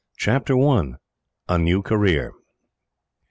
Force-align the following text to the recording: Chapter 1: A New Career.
Chapter 0.17 0.57
1: 0.57 0.97
A 1.47 1.57
New 1.59 1.83
Career. 1.83 2.33